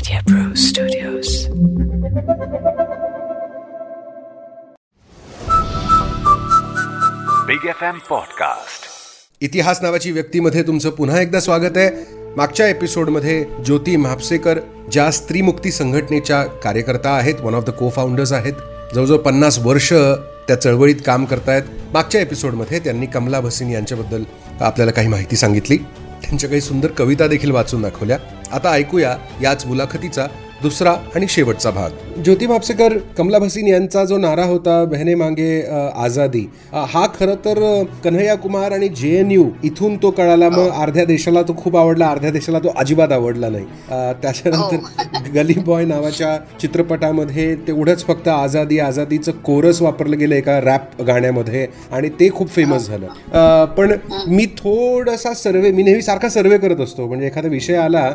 [0.00, 1.30] Media Pro Studios.
[7.46, 8.86] Big F M podcast
[9.40, 11.90] इतिहास नावाची व्यक्तीमध्ये तुमचं पुन्हा एकदा स्वागत आहे.
[12.36, 14.58] मागच्या एपिसोडमध्ये ज्योती म्हापसेकर
[14.92, 18.54] ज्या स्त्रीमुक्ती संघटनेच्या कार्यकर्ता आहेत one of the co founders आहेत
[18.94, 19.92] जवळजवळ पन्नास वर्ष
[20.48, 21.62] त्या चळवळीत काम करतायत.
[21.92, 24.24] मागच्या एपिसोडमध्ये त्यांनी कमला भसीन यांच्याबद्दल
[24.60, 25.78] आपल्याला काही माहिती सांगितली.
[26.22, 28.18] त्यांच्या काही सुंदर कविता देखील वाचून दाखवल्या.
[28.52, 30.26] आता ऐकूया याच मुलाखतीचा
[30.62, 31.90] दुसरा आणि शेवटचा भाग.
[32.20, 35.60] ज्योती म्हापसेकर कमला भसीन यांचा जो नारा होता बहने मांगे
[35.96, 37.58] आझादी हा खरं तर
[38.04, 40.48] कन्हैया कुमार आणि जे एन यू इथून तो कळाला.
[40.48, 43.64] मग अर्ध्या देशाला तो खूप आवडला अर्ध्या देशाला तो अजिबात आवडला नाही.
[44.22, 51.66] त्याच्यानंतर गली बॉय नावाच्या चित्रपटामध्ये तेवढंच फक्त आझादी आझादीचं कोरस वापरलं गेलं एका रॅप गाण्यामध्ये
[51.92, 53.06] आणि ते खूप फेमस झालं.
[53.06, 53.92] अ, पण
[54.28, 57.06] मी थोडासा सर्वे मी नेहमी सारखा सर्वे करत असतो.
[57.06, 58.08] म्हणजे एखादा विषय आला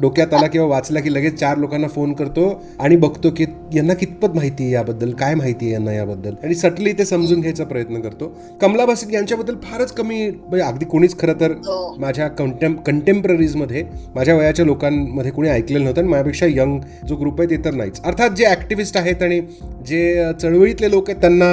[0.00, 2.48] डोक्यात आला किंवा वाचला की लगेच चार लोकांना फोन करतो
[2.80, 3.44] आणि बघतो की
[3.74, 5.10] यांना कितपत माहिती आहे याबद्दल?
[5.12, 6.34] काय माहिती आहे यांना याबद्दल?
[6.44, 8.26] आणि सटली ते समजून घ्यायचा प्रयत्न करतो.
[8.60, 11.52] कमला भासिक यांच्याबद्दल फारच कमी म्हणजे अगदी कोणीच खरं तर
[12.00, 13.82] माझ्या कंटेम कंटेम्पररीजमध्ये
[14.14, 18.00] माझ्या वयाच्या लोकांमध्ये कोणी ऐकलेलं नव्हतं आणि माझ्यापेक्षा यंग जो ग्रुप आहे ते तर नाहीच.
[18.00, 19.40] अर्थात जे ॲक्टिव्हिस्ट आहेत आणि
[19.86, 21.50] जे चळवळीतले लोक आहेत त्यांना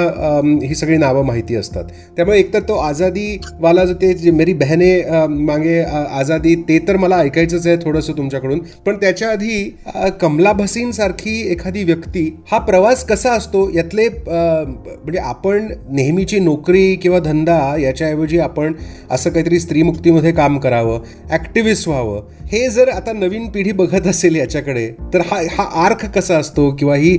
[0.66, 1.84] ही सगळी नावं माहिती असतात.
[2.16, 7.66] त्यामुळे एकतर तो आझादीवाला जो ते जे मेरी बहने मागे आझादी ते तर मला ऐकायचंच
[7.66, 8.58] आहे थोडंसं तुमच्याकडून.
[8.86, 13.68] पण त्याच्या आधी कमला भसीन सारखी एखादी व्यक्ती हा प्रवास कसा असतो?
[13.74, 18.72] यातले म्हणजे आपण नेहमीची नोकरी किंवा धंदा याच्याऐवजी आपण
[19.10, 24.86] असं काहीतरी स्त्रीमुक्तीमध्ये काम करावं ॲक्टिव्हिस्ट व्हावं हे जर आता नवीन पिढी बघत असेल याच्याकडे
[25.14, 26.70] तर हा हा आर्क कसा असतो?
[26.78, 27.10] किंवा ही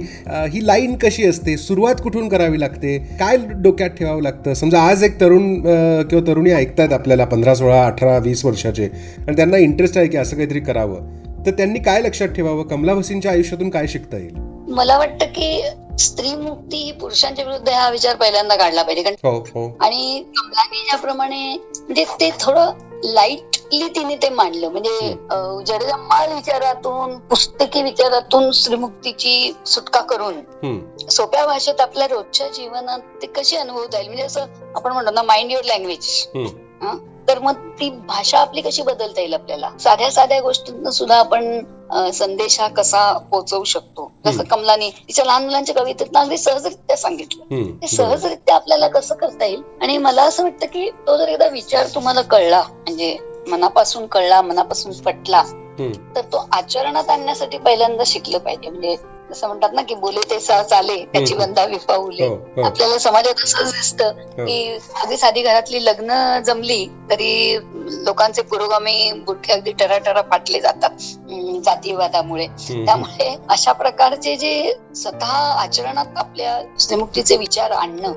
[0.52, 1.56] ही लाईन कशी असते?
[1.58, 2.98] सुरुवात कुठून करावी लागते?
[3.20, 4.54] काय डोक्यात ठेवावं लागतं?
[4.54, 5.54] समजा आज एक तरुण
[6.10, 8.86] किंवा तरुणी ऐकतायत आपल्याला पंधरा सोळा अठरा वीस वर्षाचे
[9.18, 11.24] आणि त्यांना इंटरेस्ट आहे की असं काहीतरी करावं.
[11.46, 12.64] तर त्यांनी काय लक्षात ठेवावं?
[12.64, 14.34] कमला भसींच्या आयुष्यातून काय शिकता येईल?
[14.76, 15.62] मला वाटतं की
[16.00, 19.04] स्त्री मुक्ती ही पुरुषांच्या विरुद्ध हा विचार पहिल्यांदा काढला पाहिजे.
[19.04, 19.68] कारण हो हो.
[19.82, 22.72] आणि कमलाने ज्याप्रमाणे म्हणजे ते थोडं
[23.04, 24.70] लाईटली तिने ते मांडलं.
[24.70, 30.42] म्हणजे अं, जडजंबाळ विचारातून पुस्तकी विचारातून स्त्रीमुक्तीची सुटका करून
[31.10, 34.08] सोप्या भाषेत आपल्या रोजच्या जीवनात ते कशी अनुभवता येईल?
[34.08, 36.08] म्हणजे असं आपण म्हणतो ना माइंड युअर लँग्वेज
[37.28, 39.70] तर मग ती भाषा आपली कशी बदलता येईल आपल्याला?
[39.80, 44.12] साध्या साध्या गोष्टींना सुद्धा आपण संदेश हा कसा पोहोचवू शकतो?
[44.26, 47.72] जसं कमलाने तिच्या लहान मुलांच्या कवितेत अगदी सहजरित्या सांगितलं.
[47.82, 49.62] ते सहजरित्या आपल्याला कसं करता येईल?
[49.82, 54.92] आणि मला असं वाटतं की तो जर एकदा विचार तुम्हाला कळला म्हणजे मनापासून कळला मनापासून
[55.02, 55.44] पटला
[56.16, 58.70] तर तो आचरणात आणण्यासाठी पहिल्यांदा शिकलं पाहिजे.
[58.70, 58.96] म्हणजे
[59.30, 61.46] जसं म्हणतात ना की बोले ते सह चाले त्याची हम्म.
[61.46, 62.64] बंधावी पाऊले हो, हो.
[62.64, 64.12] आपल्याला समाजात असंच दिसतं
[64.46, 64.58] की
[64.96, 67.58] अगदी साधी घरातली लग्न जमली तरी
[68.06, 71.02] लोकांचे पुरोगामी बुटके अगदी टराटरा फाटले जातात
[71.66, 72.48] जातीवादामुळे.
[72.86, 78.14] त्यामुळे अशा प्रकारचे जे स्वतः आचरणात आपल्या स्त्रीमुक्तीचे विचार आणणं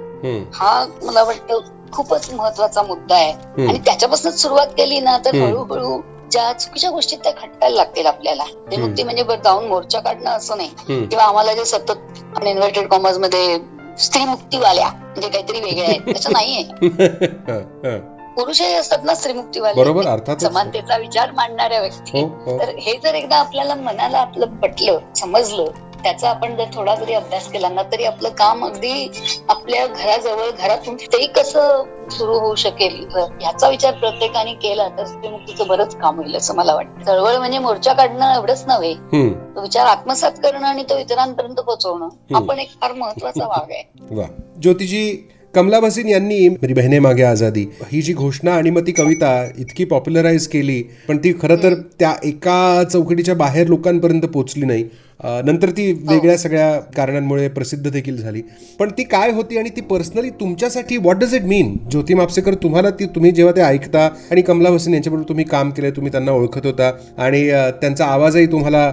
[0.55, 3.33] हा मला वाटतं खूपच महत्त्वाचा मुद्दा आहे.
[3.69, 5.35] आणि त्याच्यापासून सुरुवात केली ना तर.
[5.35, 5.97] हळूहळू
[6.33, 8.45] ज्या चुकीच्या गोष्टी त्या खटकायला लागतील आपल्याला.
[8.45, 11.05] स्त्रीमुक्ती म्हणजे बरं जाऊन मोर्चा काढणं असं नाही.
[11.07, 13.59] किंवा आम्हाला जे सतत इन्व्हर्टेड कॉमर्समध्ये
[13.99, 17.99] स्त्रीमुक्तीवाल्या म्हणजे काहीतरी वेगळे आहेत त्याचं नाहीये.
[18.37, 19.81] पुरुषही असतात ना स्त्रीमुक्तीवाले.
[19.81, 20.43] बरोबर अर्थातच.
[20.43, 22.21] समानतेचा विचार मांडणाऱ्या व्यक्ती.
[22.21, 22.59] हो हो.
[22.59, 25.65] तर हे जर एकदा आपल्याला मनाला आपलं पटलं समजलं
[26.03, 29.11] त्याचा आपण जर थोडा जरी अभ्यास केला ना तरी आपलं काम अगदी
[29.49, 32.95] आपल्या घराजवळ घरातून ते कसं सुरू होऊ शकेल?
[33.17, 37.05] ह्याचा विचार प्रत्येकाने केला तर स्त्रीमुक्तीचं बरंच काम होईल असं मला वाटतं.
[37.05, 38.95] चळवळ म्हणजे मोर्चा काढणं एवढंच नव्हे.
[38.95, 44.27] तो विचार आत्मसात करणं आणि तो इतरांपर्यंत पोहोचवणं हा पण एक फार महत्त्वाचा भाग आहे.
[44.57, 49.31] ज्योतिजी कमला भसीन यांनी मेरी बहने मागे आझादी ही जी घोषणा आणि मग ती कविता
[49.59, 54.85] इतकी पॉप्युलराईज केली पण ती खरं तर त्या एका चौकटीच्या बाहेर लोकांपर्यंत पोहोचली नाही.
[55.45, 58.43] नंतर ती वेगळ्या सगळ्या कारणांमुळे प्रसिद्ध देखील झाली.
[58.81, 62.91] पण ती काय होती आणि ती पर्सनली तुमच्यासाठी what does it mean Jyoti Mapsekar तुम्हाला
[62.91, 66.67] ती तुम्ही जेव्हा ते ऐकता आणि कमला भसीन यांच्याबरोबर तुम्ही काम केलं तुम्ही त्यांना ओळखत
[66.67, 67.47] होता आणि
[67.81, 68.91] त्यांचा आवाजही तुम्हाला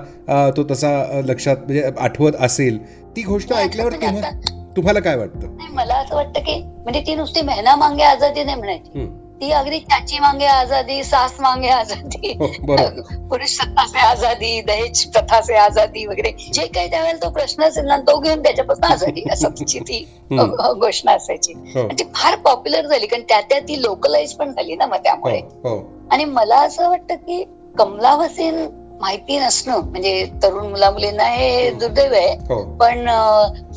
[0.58, 2.78] तो तसा लक्षात म्हणजे आठवत असेल.
[3.16, 5.56] ती घोषणा ऐकल्यावर तुम्हाला तुम्हाला काय वाटतं?
[5.58, 9.06] नाही मला असं वाटतं की म्हणजे ती नुसती मेहना मागे आझादी नाही म्हणायची.
[9.42, 12.48] ती अगदी चाची मागे आझादी सास मागे आझादी हो.
[13.30, 16.32] पुरुष सत्ता से आझादी दहेज प्रथा से आझादी वगैरे.
[16.54, 21.12] जे काही त्यावेळेला तो प्रश्न असेल ना तो घेऊन त्याच्यापासून आझादी असं तिची ती घोषणा
[21.12, 21.54] असायची.
[21.54, 21.80] हो.
[21.80, 25.04] आणि ती फार पॉप्युलर झाली कारण त्या त्या ती लोकलाइज पण झाली ना मग हो
[25.04, 25.40] त्यामुळे.
[25.64, 25.78] हो
[26.12, 27.44] आणि मला असं वाटतं की
[27.80, 28.66] कमला भसीन
[29.02, 32.34] माहिती नसणं म्हणजे तरुण मुला मुलींना हे दुर्दैव आहे.
[32.50, 32.62] हो.
[32.80, 33.08] पण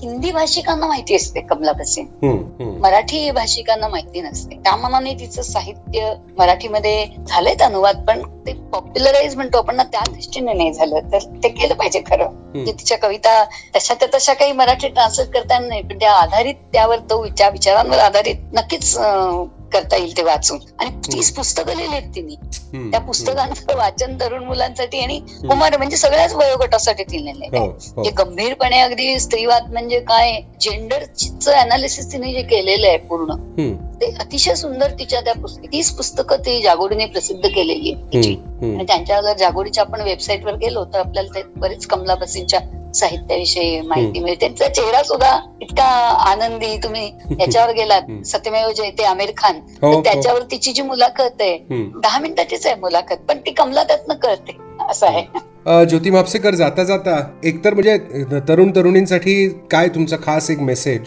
[0.03, 2.69] हिंदी भाषिकांना माहिती असते कमला बसेन हम्म.
[2.81, 4.56] मराठी भाषिकांना माहिती नसते.
[4.65, 10.53] त्या मनाने तिचं साहित्य मराठीमध्ये झालेत अनुवाद पण ते पॉप्युलराईज म्हणतो आपण ना त्या दृष्टीने
[10.53, 11.11] नाही झालं.
[11.12, 12.31] तर ते केलं पाहिजे खरं.
[12.49, 13.43] म्हणजे तिच्या कविता
[13.76, 18.37] तशा त्या तशा काही मराठी ट्रान्सलेट करता नाही पण त्या आधारित त्यावर तो विचारांवर आधारित
[18.53, 18.97] नक्कीच
[19.69, 20.59] करता येईल ते वाचून.
[20.79, 26.35] आणि तीच पुस्तकं लिहिली आहेत तिने त्या पुस्तकांचं वाचन तरुण मुलांसाठी आणि कुमार म्हणजे सगळ्याच
[26.35, 27.65] वयोगटासाठी लिहिलेलं हो
[27.97, 28.03] हो.
[28.19, 33.35] गंभीरपणे अगदी स्त्रीवाद म्हणजे काय जेंडरचं अनालिसिस तिने जे केलेलं आहे पूर्ण
[34.00, 39.37] ते अतिशय सुंदर तिच्या त्या पुस्तक तीच पुस्तकं ती जागोरीने प्रसिद्ध केलेली आहेत त्यांच्या जर
[39.38, 42.61] जागोरीच्या आपण वेबसाईटवर गेलो तर आपल्याला ते बरेच कमला बसींच्या
[42.94, 44.38] साहित्याविषयी माहिती मिळते.
[44.40, 45.85] त्यांचा चेहरा सुद्धा इतका
[46.31, 47.06] आनंदी तुम्ही
[47.40, 48.02] याच्यावर गेलात.
[48.26, 49.61] सत्यमेव जयते आमिर खान.
[49.82, 50.00] हो, हो.
[50.02, 51.58] त्याच्यावर तिची जी मुलाखत आहे.
[52.02, 54.56] दहा मिनिटाचीच आहे मुलाखत पण ती कमला त्यातनं कळते
[54.90, 55.26] असं आहे.
[55.88, 61.00] ज्योती म्हापसेकर जाता जाता एकतर म्हणजे तरुण तरुणींसाठी काय तुमचा खास एक मेसेज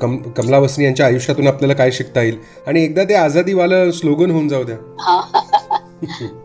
[0.00, 2.38] कम कमला वसनी यांच्या आयुष्यातून आपल्याला काय शिकता येईल?
[2.66, 4.76] आणि एकदा ते आझादीवालं स्लोगन होऊन जाऊ द्या.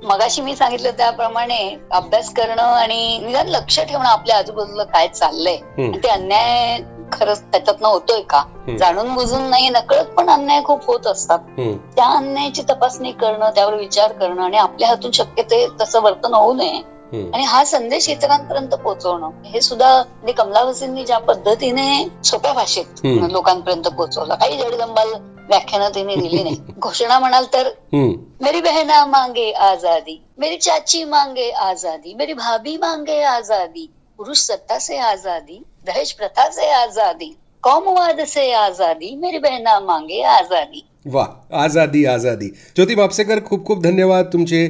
[0.04, 5.58] मगाशी मी सांगितलं त्याप्रमाणे अभ्यास करणं आणि निदान लक्ष ठेवणं आपल्या आजूबाजूला काय चाललंय
[5.98, 6.80] ते अन्याय
[7.14, 8.44] खरंच त्याच्यातनं होतोय का?
[8.80, 11.40] जाणून बुजून नाही नकळत पण अन्याय खूप होत असतात.
[11.96, 16.54] त्या अन्यायाची तपासणी करणं त्यावर विचार करणं आणि आपल्या हातून शक्य ते तसं वर्तन होऊ
[16.54, 16.82] नये.
[17.34, 23.06] आणि हा संदेश इतरांपर्यंत पोहोचवणं हे सुद्धा म्हणजे कमलावसींनी ज्या पद्धतीने सोप्या भाषेत.
[23.06, 24.36] लोकांपर्यंत पोहोचवलं.
[24.36, 25.14] काही जडगंबाल
[25.50, 26.57] व्याख्यानं तिने दिली नाही.
[26.78, 27.69] घोषणा म्हणाल तर
[28.42, 34.98] मेरी बहना मांगे आजादी मेरी चाची मांगे आजादी मेरी भाभी मांगे आजादी पुरुष सत्ता से
[34.98, 40.86] आजादी दहेज प्रथा से आजादी कौमवाद से आजादी मेरी बहना मांगे आजादी.
[41.06, 44.68] वा आझादी आझादी ज्योती म्हापसेकर खूप खूप धन्यवाद तुमचे.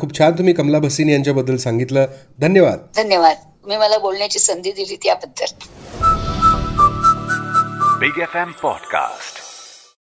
[0.00, 2.06] खूप छान तुम्ही कमला भसीन यांच्याबद्दल सांगितलं.
[2.40, 2.86] धन्यवाद.
[2.96, 3.36] धन्यवाद.
[3.36, 5.54] तुम्ही मला बोलण्याची संधी दिली त्याबद्दल.
[8.00, 9.45] Big FM Podcast.